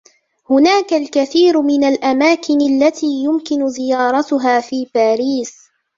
[0.49, 5.57] هناك الكثير من الأماكن التي يمكن زيارتها في باريس.